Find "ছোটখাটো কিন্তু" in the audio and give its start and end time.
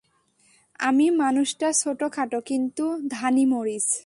1.73-2.85